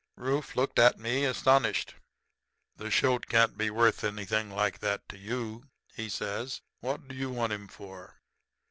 "Rufe 0.17 0.55
looked 0.55 0.79
at 0.79 0.97
me 0.97 1.25
astonished. 1.25 1.93
"'The 2.75 2.89
shoat 2.89 3.27
can't 3.27 3.55
be 3.55 3.69
worth 3.69 4.03
anything 4.03 4.49
like 4.49 4.79
that 4.79 5.07
to 5.09 5.17
you,' 5.19 5.67
he 5.93 6.09
says. 6.09 6.61
'What 6.79 7.07
do 7.07 7.13
you 7.13 7.29
want 7.29 7.53
him 7.53 7.67
for?' 7.67 8.15